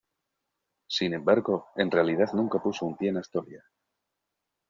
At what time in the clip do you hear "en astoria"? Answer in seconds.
3.09-3.63